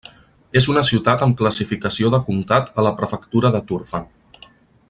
És 0.61 0.67
una 0.71 0.81
ciutat 0.87 1.25
amb 1.25 1.37
classificació 1.41 2.11
de 2.15 2.21
comtat 2.31 2.75
a 2.83 2.89
la 2.89 2.97
prefectura 3.03 3.57
de 3.57 3.65
Turfan. 3.73 4.13